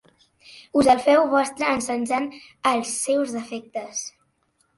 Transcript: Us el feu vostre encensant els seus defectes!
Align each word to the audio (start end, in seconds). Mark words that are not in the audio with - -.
Us 0.81 0.87
el 0.93 1.03
feu 1.07 1.21
vostre 1.33 1.67
encensant 1.73 2.25
els 2.71 2.95
seus 3.03 3.37
defectes! 3.37 4.03